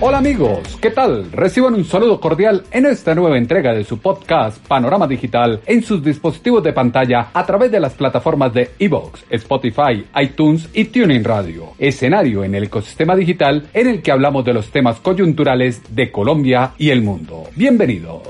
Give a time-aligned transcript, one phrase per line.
[0.00, 1.30] Hola amigos, ¿qué tal?
[1.30, 6.02] Reciban un saludo cordial en esta nueva entrega de su podcast Panorama Digital en sus
[6.02, 11.74] dispositivos de pantalla a través de las plataformas de Evox, Spotify, iTunes y Tuning Radio.
[11.78, 16.72] Escenario en el ecosistema digital en el que hablamos de los temas coyunturales de Colombia
[16.76, 17.44] y el mundo.
[17.54, 18.22] Bienvenidos.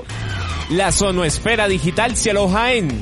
[0.69, 3.01] La Zonoesfera Digital se aloja en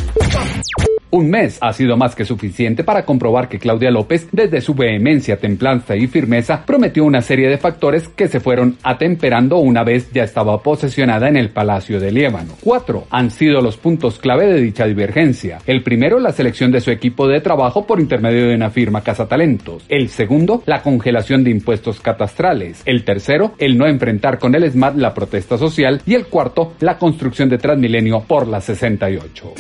[1.16, 5.38] un mes ha sido más que suficiente para comprobar que Claudia López, desde su vehemencia,
[5.38, 10.24] templanza y firmeza, prometió una serie de factores que se fueron atemperando una vez ya
[10.24, 12.56] estaba posesionada en el Palacio de Líbano.
[12.62, 15.60] Cuatro han sido los puntos clave de dicha divergencia.
[15.66, 19.26] El primero, la selección de su equipo de trabajo por intermedio de una firma Casa
[19.26, 19.86] Talentos.
[19.88, 22.82] El segundo, la congelación de impuestos catastrales.
[22.86, 26.02] El tercero, el no enfrentar con el SMAT la protesta social.
[26.06, 29.54] Y el cuarto, la construcción de Transmilenio por la 68.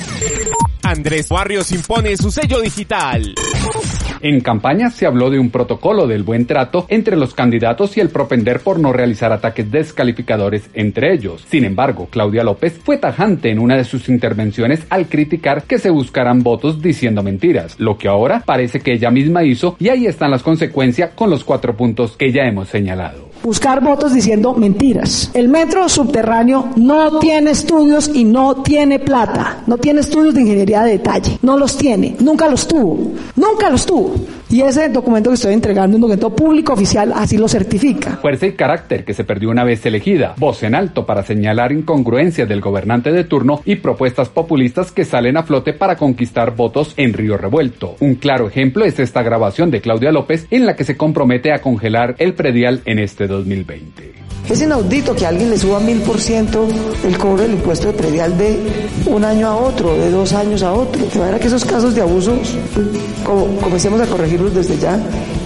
[0.85, 3.33] Andrés Barrios impone su sello digital.
[4.21, 8.09] En campaña se habló de un protocolo del buen trato entre los candidatos y el
[8.09, 11.43] propender por no realizar ataques descalificadores entre ellos.
[11.49, 15.89] Sin embargo, Claudia López fue tajante en una de sus intervenciones al criticar que se
[15.89, 20.29] buscaran votos diciendo mentiras, lo que ahora parece que ella misma hizo y ahí están
[20.29, 25.29] las consecuencias con los cuatro puntos que ya hemos señalado buscar votos diciendo mentiras.
[25.35, 30.81] El metro subterráneo no tiene estudios y no tiene plata, no tiene estudios de ingeniería
[30.81, 32.97] de detalle, no los tiene, nunca los tuvo,
[33.35, 34.15] nunca los tuvo.
[34.49, 38.17] Y ese documento que estoy entregando, un documento público oficial, así lo certifica.
[38.17, 40.35] Fuerza y carácter que se perdió una vez elegida.
[40.37, 45.37] Voz en alto para señalar incongruencias del gobernante de turno y propuestas populistas que salen
[45.37, 47.95] a flote para conquistar votos en Río Revuelto.
[47.99, 51.59] Un claro ejemplo es esta grabación de Claudia López en la que se compromete a
[51.59, 54.24] congelar el predial en este 2020.
[54.49, 56.67] Es inaudito que alguien le suba mil por ciento
[57.03, 58.59] el cobro del impuesto de predial de
[59.07, 61.03] un año a otro, de dos años a otro.
[61.03, 62.55] De manera que esos casos de abusos
[63.59, 64.99] comencemos a corregirlos desde ya.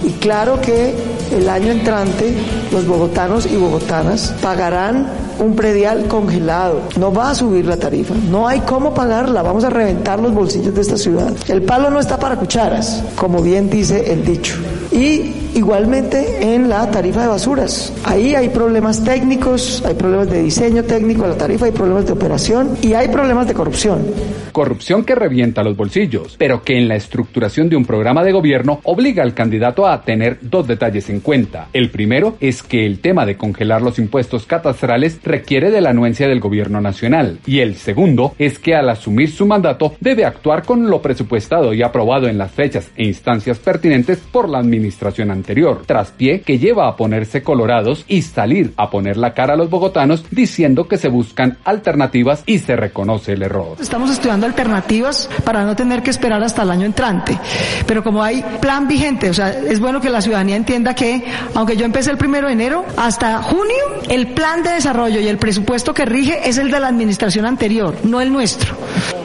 [0.04, 0.94] Y claro que
[1.32, 2.34] el año entrante
[2.72, 5.06] los bogotanos y bogotanas pagarán
[5.40, 6.82] un predial congelado.
[6.98, 8.14] No va a subir la tarifa.
[8.30, 9.42] No hay cómo pagarla.
[9.42, 11.32] Vamos a reventar los bolsillos de esta ciudad.
[11.48, 14.56] El palo no está para cucharas, como bien dice el dicho.
[14.92, 17.92] Y igualmente en la tarifa de basuras.
[18.04, 22.12] Ahí hay problemas técnicos, hay problemas de diseño técnico de la tarifa, hay problemas de
[22.12, 24.04] operación y hay problemas de corrupción.
[24.52, 28.80] Corrupción que revienta los bolsillos, pero que en la estructuración de un programa de gobierno
[28.82, 31.68] obliga al candidato a tener dos detalles en cuenta.
[31.72, 36.28] El primero es que el tema de congelar los impuestos catastrales requiere de la anuencia
[36.28, 37.38] del gobierno nacional.
[37.46, 41.82] Y el segundo es que al asumir su mandato debe actuar con lo presupuestado y
[41.82, 45.82] aprobado en las fechas e instancias pertinentes por la administración anterior.
[45.86, 50.24] Traspié que lleva a ponerse colorados y salir a poner la cara a los bogotanos
[50.30, 53.76] diciendo que se buscan alternativas y se reconoce el error.
[53.80, 57.38] Estamos estudiando alternativas para no tener que esperar hasta el año entrante.
[57.86, 61.22] Pero como hay plan vigente, o sea, es bueno que la ciudadanía entienda que,
[61.54, 63.76] aunque yo empecé el primero de enero, hasta junio,
[64.08, 67.94] el plan de desarrollo y el presupuesto que rige es el de la administración anterior,
[68.04, 68.74] no el nuestro.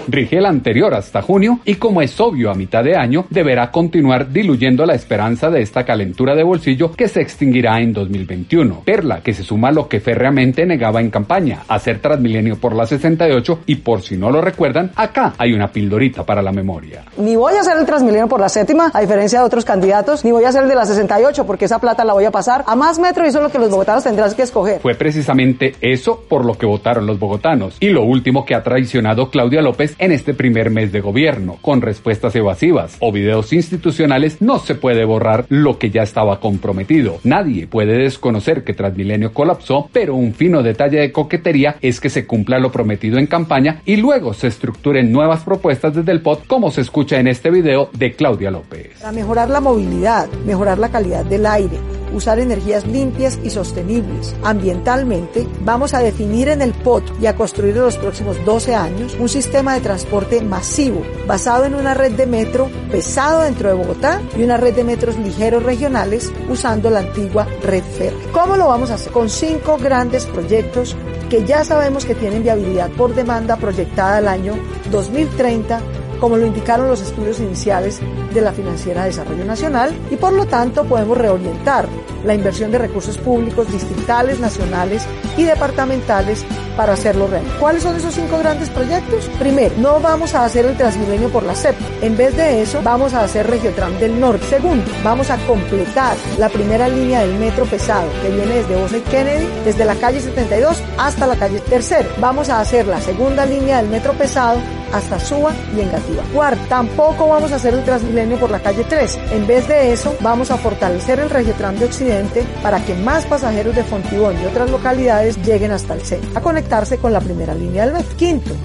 [0.08, 4.32] Rige el anterior hasta junio y como es obvio a mitad de año, deberá continuar
[4.32, 8.82] diluyendo la esperanza de esta calentura de bolsillo que se extinguirá en 2021.
[8.86, 12.86] Perla que se suma a lo que férreamente negaba en campaña, hacer Transmilenio por la
[12.86, 17.04] 68 y por si no lo recuerdan, acá hay una pildorita para la memoria.
[17.18, 20.32] Ni voy a hacer el Transmilenio por la séptima, a diferencia de otros candidatos, ni
[20.32, 22.76] voy a hacer el de la 68 porque esa plata la voy a pasar a
[22.76, 24.80] más metro y eso es lo que los bogotanos tendrán que escoger.
[24.82, 29.30] Fue precisamente eso por lo que votaron los bogotanos y lo último que ha traicionado
[29.30, 34.60] Claudia López en este primer mes de gobierno, con respuestas evasivas o videos institucionales, no
[34.60, 37.20] se puede borrar lo que ya estaba comprometido.
[37.24, 42.26] Nadie puede desconocer que Transmilenio colapsó, pero un fino detalle de coquetería es que se
[42.26, 46.72] cumpla lo prometido en campaña y luego se estructuren nuevas propuestas desde el POT, como
[46.72, 49.00] se escucha en este video de Claudia López.
[49.00, 51.78] Para mejorar la movilidad, mejorar la calidad del aire,
[52.16, 54.36] usar energías limpias y sostenibles.
[54.44, 59.16] Ambientalmente, vamos a definir en el POT y a construir en los próximos 12 años
[59.20, 64.22] un sistema de transporte masivo basado en una red de metro pesado dentro de Bogotá
[64.38, 68.32] y una red de metros ligeros regionales usando la antigua red férrea.
[68.32, 69.12] ¿Cómo lo vamos a hacer?
[69.12, 70.96] Con cinco grandes proyectos
[71.30, 74.54] que ya sabemos que tienen viabilidad por demanda proyectada al año
[74.92, 75.82] 2030
[76.20, 78.00] como lo indicaron los estudios iniciales
[78.34, 81.88] de la Financiera de Desarrollo Nacional, y por lo tanto podemos reorientar
[82.26, 85.06] la inversión de recursos públicos distritales, nacionales
[85.38, 86.44] y departamentales
[86.76, 87.46] para hacerlo real.
[87.60, 89.30] ¿Cuáles son esos cinco grandes proyectos?
[89.40, 91.76] Primero, no vamos a hacer el Transmilenio por la CEP.
[92.02, 94.46] En vez de eso, vamos a hacer Regiotram del Norte.
[94.48, 99.02] Segundo, vamos a completar la primera línea del metro pesado que viene desde Bosa y
[99.02, 102.10] Kennedy, desde la calle 72 hasta la calle Tercero.
[102.20, 104.60] Vamos a hacer la segunda línea del metro pesado
[104.92, 106.24] hasta Suba y Engativá.
[106.34, 109.20] Cuarto, tampoco vamos a hacer el Transmilenio por la calle 3.
[109.32, 112.15] En vez de eso, vamos a fortalecer el Regiotram de Occidente
[112.62, 116.98] para que más pasajeros de Fontibón y otras localidades lleguen hasta el centro, a conectarse
[116.98, 118.16] con la primera línea del metro.
[118.18, 118.56] Quinto,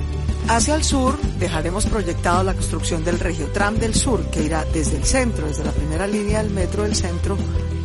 [0.48, 5.04] Hacia el sur dejaremos proyectado la construcción del Regiotram del Sur, que irá desde el
[5.04, 7.36] centro, desde la primera línea del metro del centro,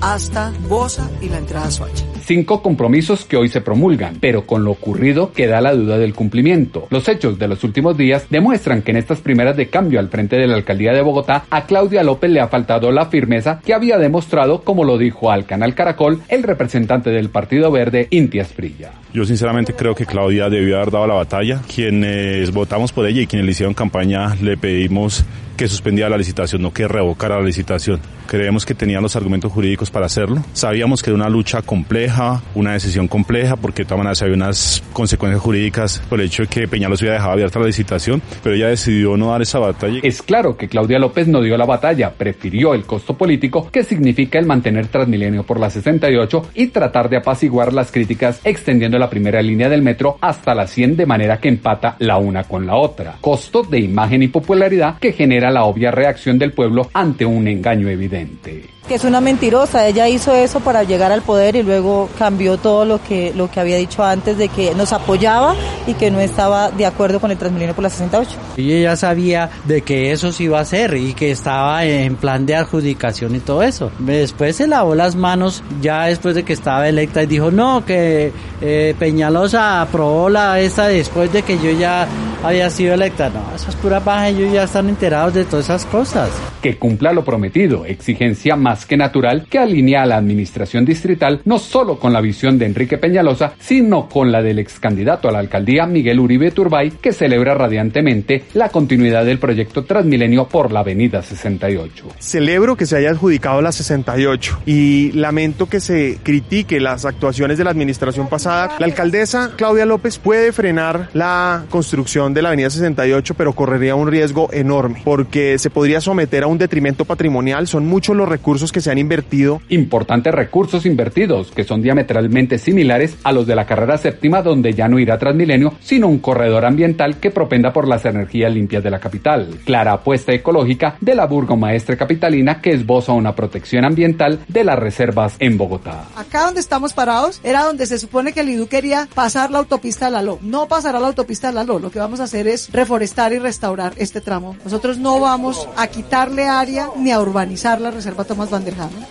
[0.01, 2.05] hasta Bosa y la entrada a Soacha.
[2.21, 6.87] Cinco compromisos que hoy se promulgan, pero con lo ocurrido queda la duda del cumplimiento.
[6.89, 10.35] Los hechos de los últimos días demuestran que en estas primeras de cambio al frente
[10.35, 13.97] de la alcaldía de Bogotá, a Claudia López le ha faltado la firmeza que había
[13.97, 18.91] demostrado, como lo dijo al canal Caracol, el representante del Partido Verde, Inti Asprilla.
[19.13, 21.61] Yo sinceramente creo que Claudia debió haber dado la batalla.
[21.73, 25.25] Quienes votamos por ella y quienes hicieron campaña le pedimos
[25.55, 27.99] que suspendiera la licitación, no que revocara la licitación.
[28.27, 30.43] Creemos que tenía los argumentos jurídicos para hacerlo.
[30.53, 34.83] Sabíamos que era una lucha compleja, una decisión compleja, porque de todas maneras había unas
[34.93, 38.67] consecuencias jurídicas por el hecho de que Peñalos hubiera dejado abierta la licitación, pero ella
[38.67, 39.99] decidió no dar esa batalla.
[40.03, 44.39] Es claro que Claudia López no dio la batalla, prefirió el costo político que significa
[44.39, 49.41] el mantener Transmilenio por la 68 y tratar de apaciguar las críticas extendiendo la primera
[49.41, 53.17] línea del metro hasta la 100 de manera que empata la una con la otra.
[53.21, 57.89] Costo de imagen y popularidad que genera la obvia reacción del pueblo ante un engaño
[57.89, 59.87] evidente que es una mentirosa.
[59.87, 63.59] Ella hizo eso para llegar al poder y luego cambió todo lo que, lo que
[63.59, 65.55] había dicho antes de que nos apoyaba
[65.87, 68.31] y que no estaba de acuerdo con el Transmilenio por la 68.
[68.57, 72.45] Y ella sabía de que eso se iba a hacer y que estaba en plan
[72.45, 73.91] de adjudicación y todo eso.
[73.99, 78.31] Después se lavó las manos ya después de que estaba electa y dijo, no, que
[78.61, 82.07] eh, Peñalosa aprobó la esta después de que yo ya
[82.43, 83.29] había sido electa.
[83.29, 86.29] No, eso es pura paja, ellos ya están enterados de todas esas cosas.
[86.61, 91.59] Que cumpla lo prometido, exigencia más que natural que alinea a la administración distrital no
[91.59, 95.39] solo con la visión de Enrique Peñalosa, sino con la del ex candidato a la
[95.39, 101.21] alcaldía Miguel Uribe Turbay, que celebra radiantemente la continuidad del proyecto Transmilenio por la Avenida
[101.21, 102.07] 68.
[102.17, 107.63] Celebro que se haya adjudicado la 68 y lamento que se critique las actuaciones de
[107.63, 108.75] la administración pasada.
[108.79, 114.09] La alcaldesa Claudia López puede frenar la construcción de la Avenida 68, pero correría un
[114.09, 117.67] riesgo enorme porque se podría someter a un detrimento patrimonial.
[117.67, 119.61] Son muchos los recursos que se han invertido.
[119.69, 124.87] Importantes recursos invertidos que son diametralmente similares a los de la carrera séptima donde ya
[124.87, 128.99] no irá Transmilenio, sino un corredor ambiental que propenda por las energías limpias de la
[128.99, 129.59] capital.
[129.65, 135.35] Clara apuesta ecológica de la burgomaestre capitalina que esboza una protección ambiental de las reservas
[135.39, 136.05] en Bogotá.
[136.15, 140.05] Acá donde estamos parados era donde se supone que el IDU quería pasar la autopista
[140.05, 140.39] de la LO.
[140.41, 141.79] No pasará la autopista de la LO.
[141.79, 144.55] Lo que vamos a hacer es reforestar y restaurar este tramo.
[144.63, 148.49] Nosotros no vamos a quitarle área ni a urbanizar la reserva Tomás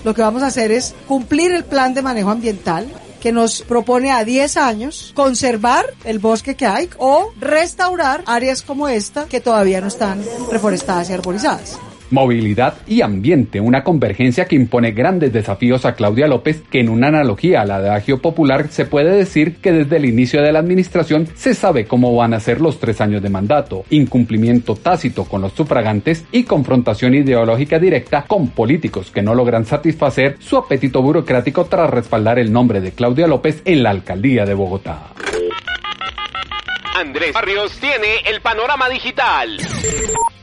[0.05, 2.87] lo que vamos a hacer es cumplir el plan de manejo ambiental
[3.21, 8.89] que nos propone a 10 años conservar el bosque que hay o restaurar áreas como
[8.89, 11.79] esta que todavía no están reforestadas y arborizadas
[12.11, 17.09] movilidad y ambiente, una convergencia que impone grandes desafíos a Claudia López, que en una
[17.09, 21.55] analogía al adagio popular se puede decir que desde el inicio de la administración se
[21.55, 26.25] sabe cómo van a ser los tres años de mandato, incumplimiento tácito con los sufragantes
[26.33, 32.39] y confrontación ideológica directa con políticos que no logran satisfacer su apetito burocrático tras respaldar
[32.39, 35.09] el nombre de Claudia López en la alcaldía de Bogotá.
[36.97, 39.59] Andrés Barrios tiene el panorama digital.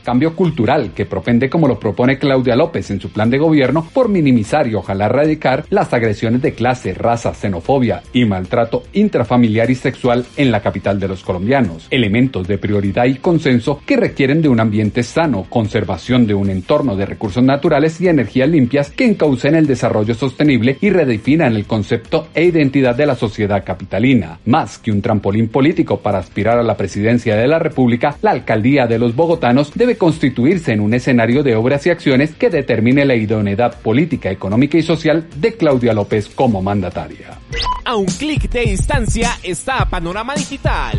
[0.02, 4.08] Cambio cultural que propende como lo propone Claudia López en su plan de gobierno por
[4.08, 10.26] minimizar y ojalá erradicar las agresiones de clase, raza, xenofobia y maltrato intrafamiliar y sexual
[10.36, 11.86] en la capital de los colombianos.
[11.90, 16.96] Elementos de prioridad y consenso que requieren de un ambiente sano, conservación de un entorno
[16.96, 22.28] de recursos naturales y energías limpias que encaucen el desarrollo sostenible y redefinan el concepto
[22.34, 24.38] e identidad de la sociedad capitalina.
[24.46, 28.86] Más que un trampolín político para aspirar a la presidencia de la República, la alcaldía
[28.86, 33.14] de los bogotanos debe constituirse en un escenario de obras y acciones que determine la
[33.14, 37.38] idoneidad política, económica y social de Claudia López como mandataria.
[37.84, 40.98] A un clic de distancia está Panorama Digital.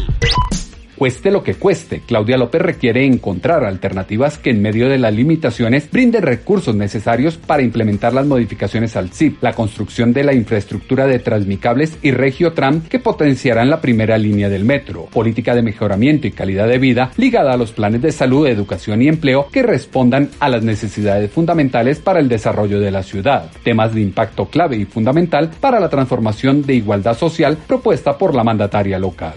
[0.97, 5.89] Cueste lo que cueste, Claudia López requiere encontrar alternativas que en medio de las limitaciones
[5.91, 11.19] brinden recursos necesarios para implementar las modificaciones al CIP, la construcción de la infraestructura de
[11.19, 16.67] Transmicables y Regiotram que potenciarán la primera línea del metro, política de mejoramiento y calidad
[16.67, 20.63] de vida ligada a los planes de salud, educación y empleo que respondan a las
[20.63, 25.79] necesidades fundamentales para el desarrollo de la ciudad, temas de impacto clave y fundamental para
[25.79, 29.33] la transformación de igualdad social propuesta por la mandataria local.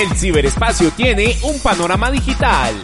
[0.00, 2.74] El ciberespacio tiene un panorama digital.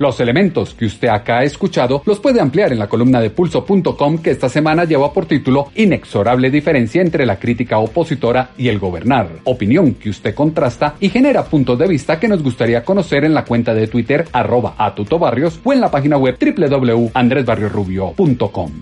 [0.00, 4.18] Los elementos que usted acá ha escuchado los puede ampliar en la columna de pulso.com
[4.18, 9.28] que esta semana lleva por título Inexorable diferencia entre la crítica opositora y el gobernar.
[9.44, 13.44] Opinión que usted contrasta y genera puntos de vista que nos gustaría conocer en la
[13.44, 18.72] cuenta de Twitter arroba atutobarrios o en la página web www.andresbarriorubio.com.